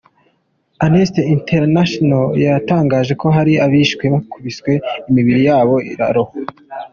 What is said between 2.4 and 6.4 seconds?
yo yatangaje ko hari abishwe bakubiswe, imibiri yabo irarohwa.